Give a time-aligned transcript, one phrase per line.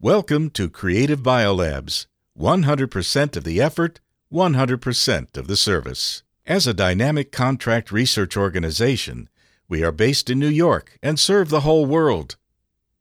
[0.00, 2.06] Welcome to Creative Biolabs
[2.38, 3.98] 100% of the effort,
[4.32, 6.22] 100% of the service.
[6.46, 9.28] As a dynamic contract research organization,
[9.68, 12.36] we are based in New York and serve the whole world.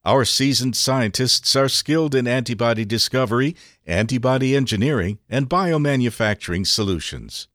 [0.03, 3.55] Our seasoned scientists are skilled in antibody discovery,
[3.85, 7.47] antibody engineering, and biomanufacturing solutions.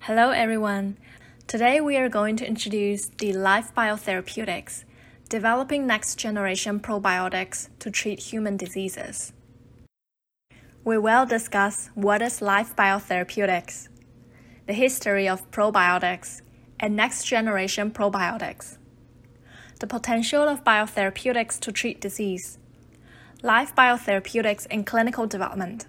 [0.00, 0.98] Hello, everyone.
[1.46, 4.84] Today we are going to introduce the Life Biotherapeutics,
[5.30, 9.32] developing next generation probiotics to treat human diseases.
[10.82, 13.88] We will discuss what is Life Biotherapeutics,
[14.66, 16.42] the history of probiotics,
[16.80, 18.76] and next generation probiotics,
[19.78, 22.58] the potential of biotherapeutics to treat disease,
[23.40, 25.86] life biotherapeutics in clinical development,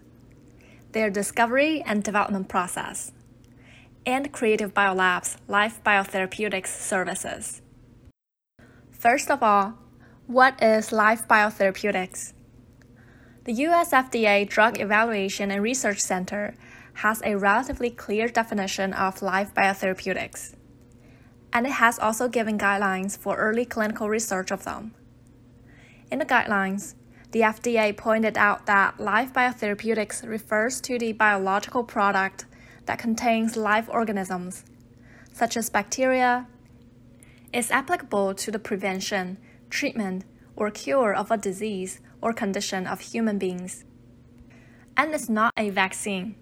[0.91, 3.11] their discovery and development process
[4.05, 7.63] and Creative Biolabs Life Biotherapeutics services.
[9.01, 9.79] First of all,
[10.27, 12.33] what is Life Biotherapeutics?
[13.45, 16.53] The US FDA Drug Evaluation and Research Center
[17.01, 20.53] has a relatively clear definition of life biotherapeutics,
[21.51, 24.93] and it has also given guidelines for early clinical research of them.
[26.11, 26.93] In the guidelines,
[27.31, 32.45] the FDA pointed out that life biotherapeutics refers to the biological product
[32.85, 34.63] that contains live organisms,
[35.33, 36.45] such as bacteria,
[37.53, 39.37] is applicable to the prevention,
[39.69, 43.83] treatment, or cure of a disease or condition of human beings,
[44.95, 46.35] and is not a vaccine.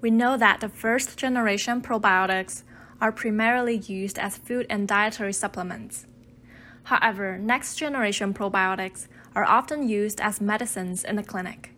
[0.00, 2.64] We know that the first generation probiotics
[3.00, 6.06] are primarily used as food and dietary supplements.
[6.84, 11.74] However, next generation probiotics are often used as medicines in the clinic.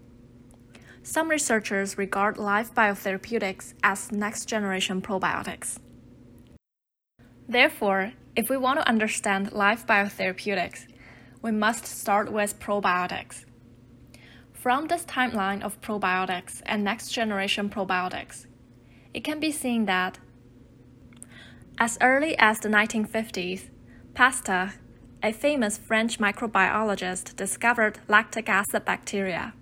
[1.03, 5.79] Some researchers regard live biotherapeutics as next generation probiotics.
[7.48, 10.87] Therefore, if we want to understand life biotherapeutics,
[11.42, 13.45] we must start with probiotics.
[14.53, 18.47] From this timeline of probiotics and next generation probiotics,
[19.12, 20.19] it can be seen that
[21.78, 23.69] as early as the 1950s,
[24.15, 24.75] Pasteur,
[25.22, 29.53] a famous French microbiologist, discovered lactic acid bacteria.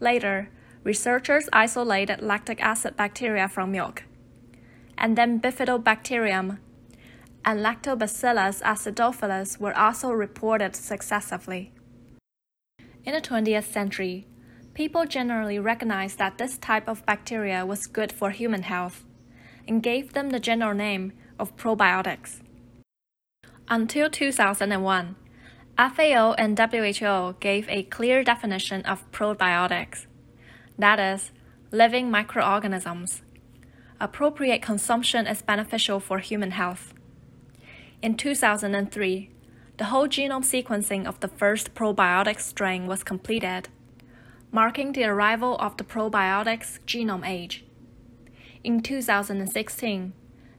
[0.00, 0.48] Later,
[0.82, 4.04] researchers isolated lactic acid bacteria from milk,
[4.98, 6.58] and then bifidobacterium
[7.44, 11.72] and Lactobacillus acidophilus were also reported successively.
[13.04, 14.26] In the 20th century,
[14.72, 19.04] people generally recognized that this type of bacteria was good for human health
[19.68, 22.40] and gave them the general name of probiotics.
[23.68, 25.16] Until 2001,
[25.76, 30.06] FAO and WHO gave a clear definition of probiotics
[30.78, 31.30] that is,
[31.70, 33.22] living microorganisms.
[34.00, 36.94] Appropriate consumption is beneficial for human health.
[38.04, 39.30] In 2003,
[39.78, 43.70] the whole genome sequencing of the first probiotic strain was completed,
[44.52, 47.64] marking the arrival of the probiotics genome age.
[48.62, 50.12] In 2016,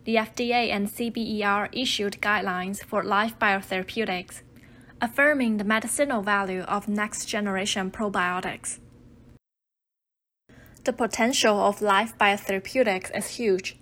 [0.06, 4.42] the FDA and CBER issued guidelines for life biotherapeutics
[5.00, 8.80] affirming the medicinal value of next generation probiotics.
[10.84, 13.78] The potential of life biotherapeutics is huge,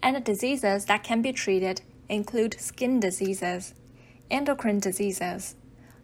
[0.00, 3.74] and the diseases that can be treated include skin diseases,
[4.30, 5.56] endocrine diseases,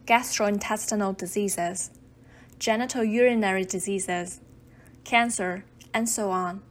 [0.07, 1.91] gastrointestinal diseases,
[2.59, 4.41] genitourinary diseases,
[5.05, 6.63] cancer, and so on.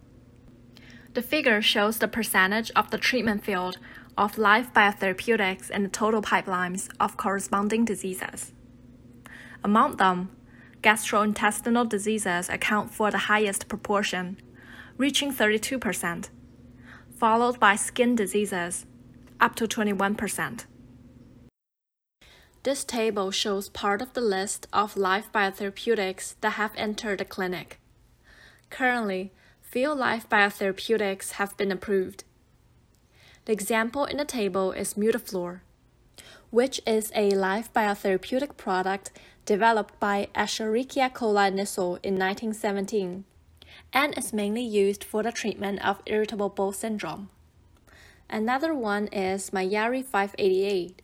[1.14, 3.78] The figure shows the percentage of the treatment field
[4.18, 8.54] of life biotherapeutics and the total pipelines of corresponding diseases.
[9.64, 10.36] Among them,
[10.82, 14.38] gastrointestinal diseases account for the highest proportion,
[14.98, 16.30] reaching 32%,
[17.16, 18.86] followed by skin diseases,
[19.40, 20.66] up to 21%.
[22.64, 27.80] This table shows part of the list of live biotherapeutics that have entered the clinic.
[28.70, 29.32] Currently,
[29.62, 32.24] few life biotherapeutics have been approved.
[33.46, 35.62] The example in the table is Mutaflor,
[36.50, 39.12] which is a live biotherapeutic product
[39.46, 43.24] developed by Escherichia coli Nissl in 1917
[43.94, 47.30] and is mainly used for the treatment of irritable bowel syndrome.
[48.30, 51.02] Another one is Miyairi 588,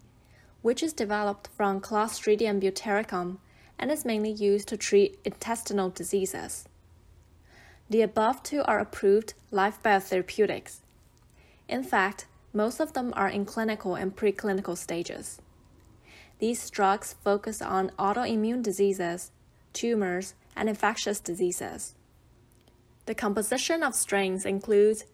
[0.61, 3.37] which is developed from Clostridium butyricum
[3.79, 6.67] and is mainly used to treat intestinal diseases.
[7.89, 10.79] The above two are approved live biotherapeutics.
[11.69, 15.41] In fact, most of them are in clinical and preclinical stages.
[16.39, 19.31] These drugs focus on autoimmune diseases,
[19.71, 21.95] tumors, and infectious diseases.
[23.05, 25.05] The composition of strains includes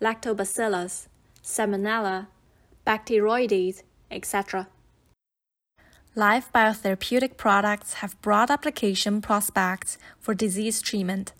[0.00, 1.08] lactobacillus,
[1.44, 2.28] salmonella,
[2.86, 4.68] bacteroides, etc.
[6.16, 11.32] Live biotherapeutic products have broad application prospects for disease treatment.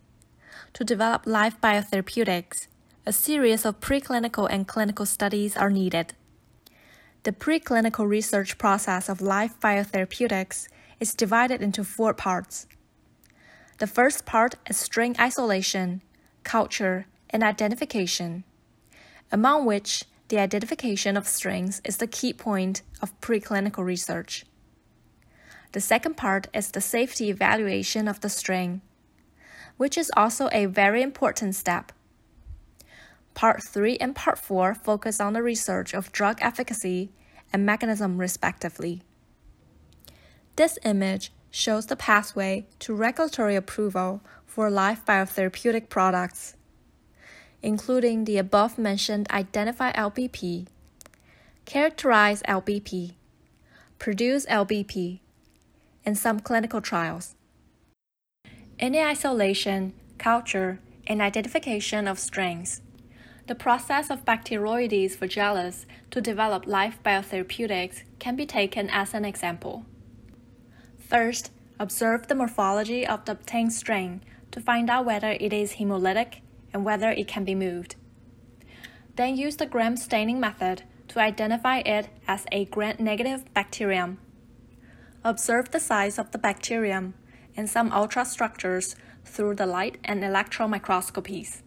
[0.75, 2.67] To develop live biotherapeutics,
[3.06, 6.15] a series of preclinical and clinical studies are needed.
[7.23, 10.69] The preclinical research process of live biotherapeutics
[11.01, 12.67] is divided into four parts.
[13.79, 16.03] The first part is strain isolation,
[16.43, 18.45] culture, and identification,
[19.34, 24.46] among which the identification of strains is the key point of preclinical research.
[25.72, 28.81] The second part is the safety evaluation of the strain,
[29.76, 31.90] which is also a very important step.
[33.34, 37.10] Part 3 and Part 4 focus on the research of drug efficacy
[37.52, 39.02] and mechanism respectively.
[40.54, 46.54] This image shows the pathway to regulatory approval for live biotherapeutic products,
[47.64, 50.66] including the above mentioned Identify LBP,
[51.64, 53.14] Characterize LBP,
[53.99, 55.20] Produce LBP,
[56.05, 57.34] and some clinical trials.
[58.78, 62.82] The isolation, culture, and identification of strains,
[63.46, 69.87] the process of Bacteroides vagellus to develop live biotherapeutics can be taken as an example.
[70.99, 71.50] First,
[71.81, 74.20] observe the morphology of the obtained strain
[74.50, 76.40] to find out whether it is hemolytic
[76.75, 77.97] and whether it can be moved.
[79.17, 84.19] Then use the gram staining method to identify it as a gram-negative bacterium
[85.26, 87.15] Observe the size of the bacterium
[87.56, 88.94] and some ultrastructures
[89.25, 91.62] through the light and electron microscopies.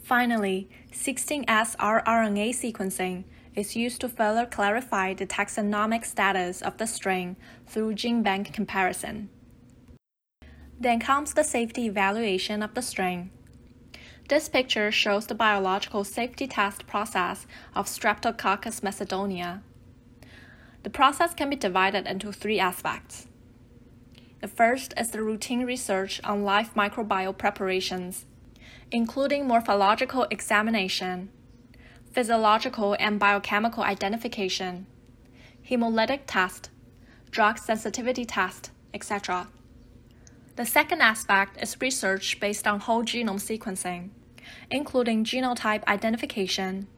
[0.00, 3.24] Finally, 16S rRNA sequencing
[3.56, 7.36] is used to further clarify the taxonomic status of the strain
[7.66, 9.28] through GenBank comparison.
[10.78, 13.30] Then comes the safety evaluation of the strain.
[14.28, 19.62] This picture shows the biological safety test process of Streptococcus macedonia
[20.82, 23.26] the process can be divided into three aspects.
[24.40, 28.26] The first is the routine research on live microbial preparations,
[28.90, 31.30] including morphological examination,
[32.10, 34.86] physiological and biochemical identification,
[35.68, 36.70] hemolytic test,
[37.30, 39.46] drug sensitivity test, etc.
[40.54, 44.10] The second aspect is research based on whole genome sequencing,
[44.70, 46.88] including genotype identification,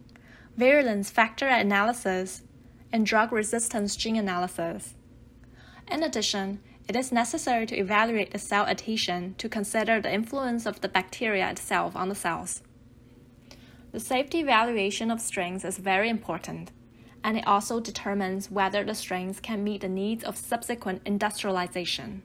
[0.57, 2.43] virulence factor analysis,
[2.93, 4.95] and drug resistance gene analysis.
[5.89, 10.81] In addition, it is necessary to evaluate the cell adhesion to consider the influence of
[10.81, 12.61] the bacteria itself on the cells.
[13.93, 16.73] The safety evaluation of strains is very important,
[17.23, 22.25] and it also determines whether the strains can meet the needs of subsequent industrialization.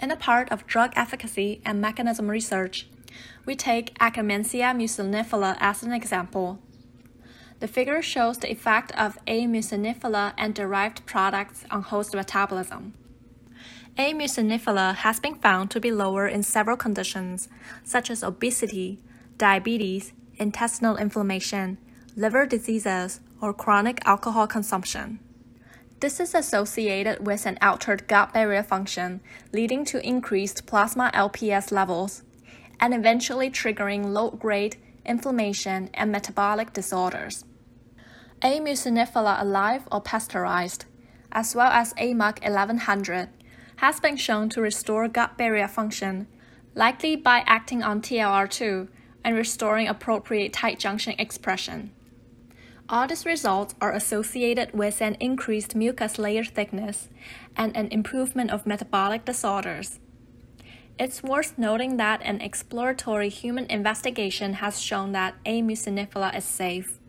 [0.00, 2.88] In the part of drug efficacy and mechanism research,
[3.46, 6.58] we take Akkermansia muciniphila as an example
[7.64, 9.46] the figure shows the effect of A.
[9.46, 12.92] muciniphila and derived products on host metabolism.
[13.96, 14.12] A.
[14.12, 17.48] muciniphila has been found to be lower in several conditions,
[17.82, 19.00] such as obesity,
[19.38, 21.78] diabetes, intestinal inflammation,
[22.16, 25.20] liver diseases, or chronic alcohol consumption.
[26.04, 29.22] This is associated with an altered gut barrier function,
[29.54, 32.22] leading to increased plasma LPS levels,
[32.78, 37.46] and eventually triggering low grade inflammation, and metabolic disorders.
[38.42, 38.60] A.
[38.60, 40.84] muciniphila alive or pasteurized,
[41.32, 43.30] as well as AMUC 1100,
[43.76, 46.26] has been shown to restore gut barrier function,
[46.74, 48.88] likely by acting on TLR2
[49.24, 51.92] and restoring appropriate tight junction expression.
[52.86, 57.08] All these results are associated with an increased mucus layer thickness
[57.56, 60.00] and an improvement of metabolic disorders.
[60.98, 65.60] It's worth noting that an exploratory human investigation has shown that A.
[65.60, 67.00] is safe.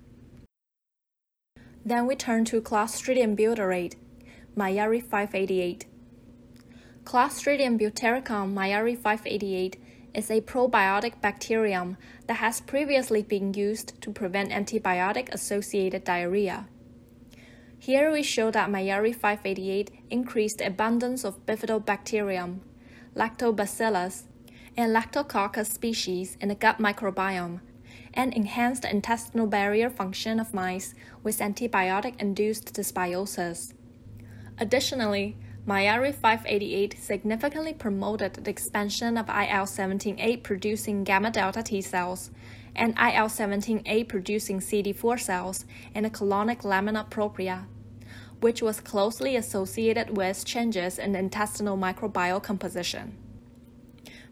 [1.83, 3.95] Then we turn to Clostridium butyricum,
[4.57, 5.85] Miyairi 588.
[7.03, 9.77] Clostridium butyricum Miyairi 588
[10.15, 16.67] is a probiotic bacterium that has previously been used to prevent antibiotic associated diarrhea.
[17.77, 22.61] Here we show that Miyairi 588 increased abundance of bifidobacterium
[23.15, 24.23] lactobacillus,
[24.77, 27.61] and lactococcus species in the gut microbiome,
[28.13, 30.93] and enhanced the intestinal barrier function of mice
[31.23, 33.73] with antibiotic induced dysbiosis.
[34.57, 42.29] Additionally, Miyairi 588 significantly promoted the expansion of IL 17A producing gamma delta T cells
[42.75, 47.65] and IL 17A producing CD4 cells in the colonic lamina propria
[48.41, 53.17] which was closely associated with changes in intestinal microbial composition.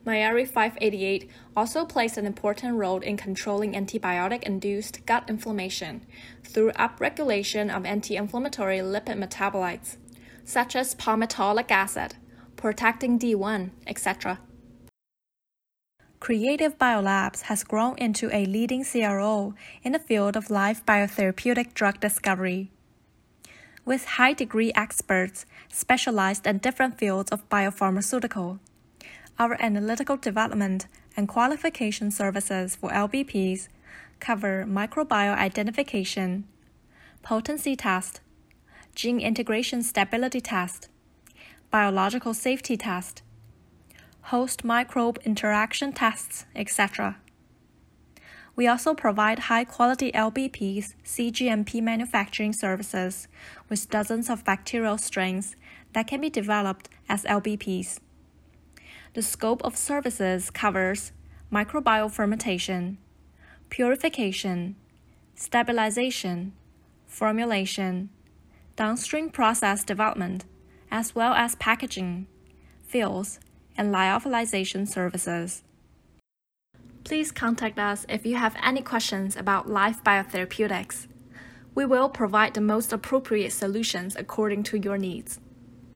[0.05, 6.05] Miyairi 588 also plays an important role in controlling antibiotic induced gut inflammation
[6.43, 9.95] through upregulation of anti inflammatory lipid metabolites,
[10.45, 12.15] such as palmitoleic acid,
[12.55, 14.39] protectin D1, etc.
[16.19, 21.99] Creative Biolabs has grown into a leading CRO in the field of live biotherapeutic drug
[21.99, 22.71] discovery.
[23.83, 28.59] With high degree experts specialized in different fields of biopharmaceutical,
[29.37, 33.67] our analytical development and qualification services for LBPs
[34.21, 36.45] cover microbiome identification,
[37.21, 38.21] potency test,
[38.95, 40.89] gene integration stability test,
[41.71, 43.23] biological safety test,
[44.23, 47.17] host microbe interaction tests, etc.
[48.55, 53.27] We also provide high quality LBPs CGMP manufacturing services
[53.67, 55.55] with dozens of bacterial strains
[55.93, 57.99] that can be developed as LBPs.
[59.13, 61.11] The scope of services covers
[61.51, 62.99] microbial fermentation,
[63.69, 64.75] purification,
[65.35, 66.53] stabilization,
[67.07, 68.09] formulation,
[68.75, 70.45] downstream process development,
[70.89, 72.27] as well as packaging,
[72.81, 73.39] fills,
[73.77, 75.63] and lyophilization services.
[77.03, 81.07] Please contact us if you have any questions about live biotherapeutics.
[81.75, 85.39] We will provide the most appropriate solutions according to your needs.